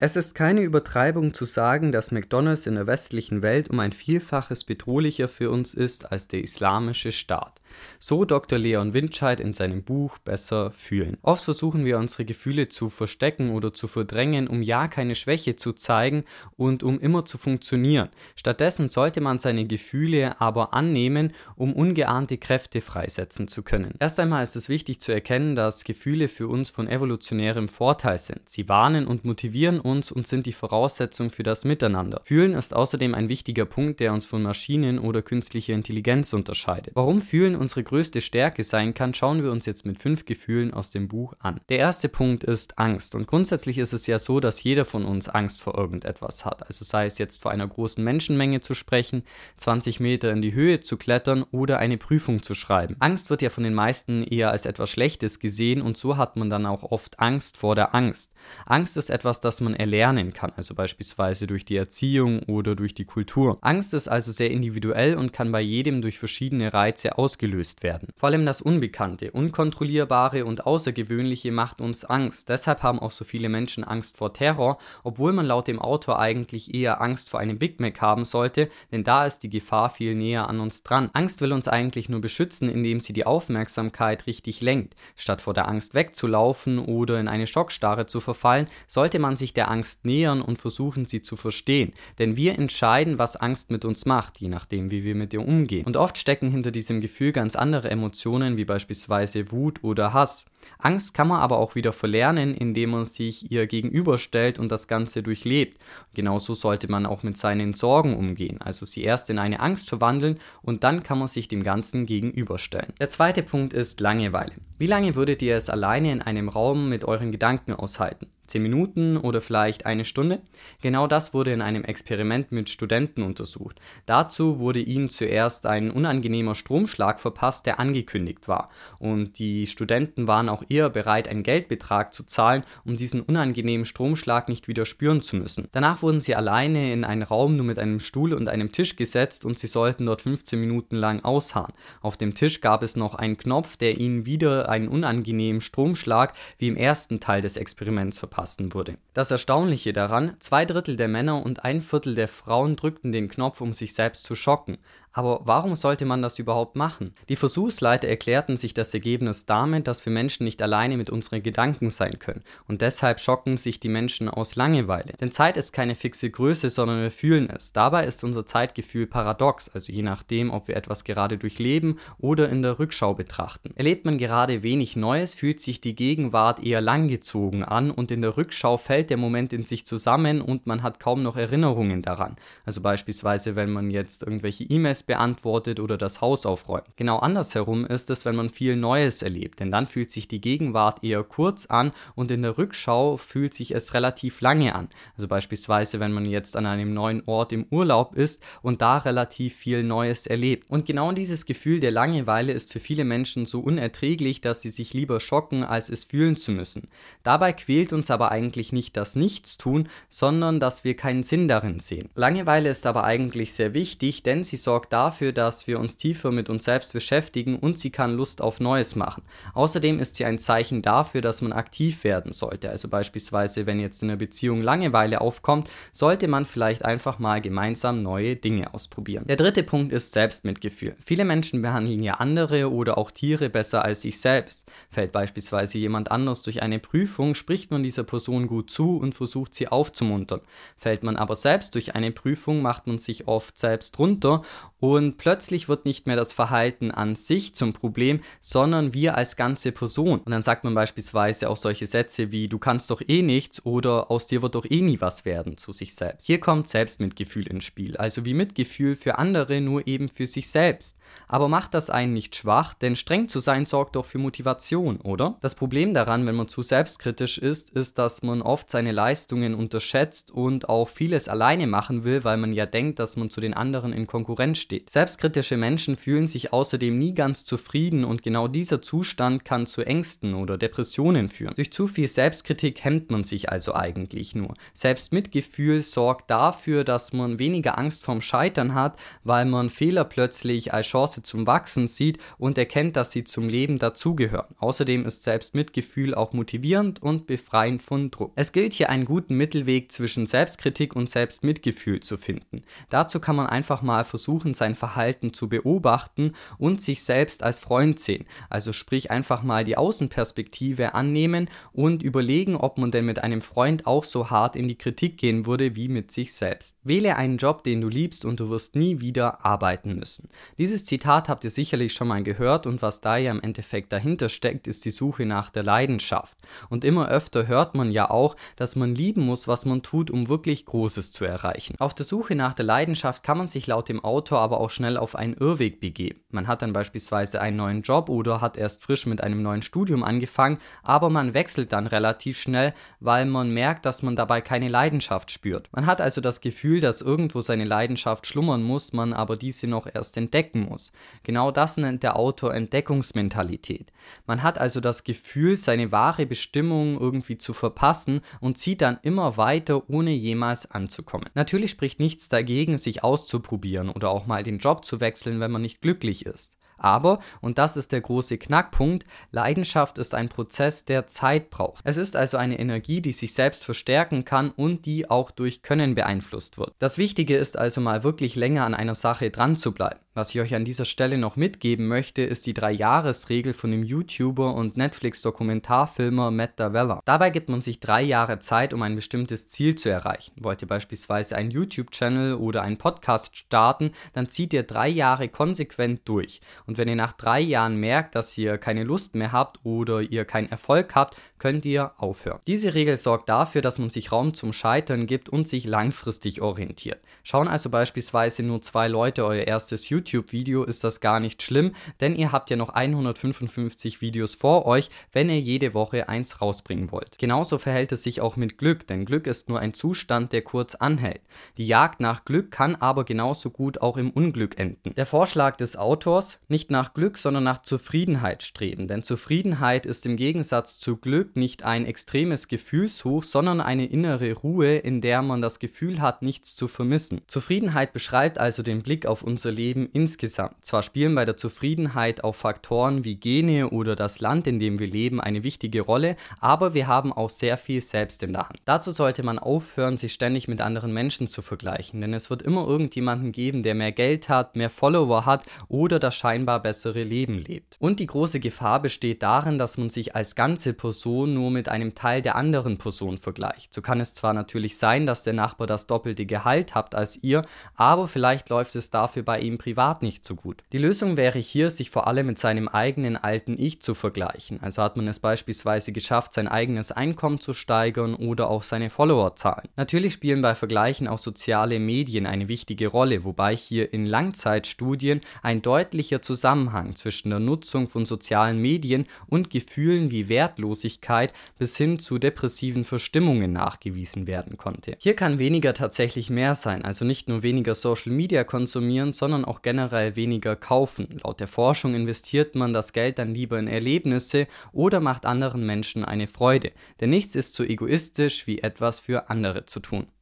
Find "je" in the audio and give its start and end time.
94.38-94.48, 169.92-170.02